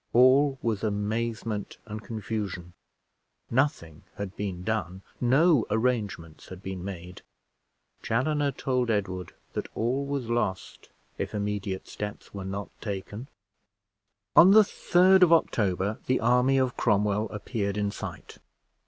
All 0.13 0.57
was 0.63 0.83
amazement 0.83 1.77
and 1.85 2.01
confusion 2.03 2.73
nothing 3.51 4.01
had 4.15 4.35
been 4.35 4.63
done 4.63 5.03
no 5.21 5.67
arrangements 5.69 6.47
had 6.49 6.63
been 6.63 6.83
made 6.83 7.21
Chaloner 8.01 8.51
told 8.51 8.89
Edward 8.89 9.35
that 9.53 9.69
all 9.75 10.03
was 10.07 10.27
lost 10.27 10.89
if 11.19 11.35
immediate 11.35 11.87
steps 11.87 12.33
were 12.33 12.43
not 12.43 12.69
taken. 12.81 13.27
On 14.35 14.49
the 14.53 14.63
3d 14.63 15.21
of 15.21 15.31
October, 15.33 15.99
the 16.07 16.19
army 16.19 16.57
of 16.57 16.75
Cromwell 16.75 17.29
appeared 17.29 17.77
in 17.77 17.91
sight. 17.91 18.39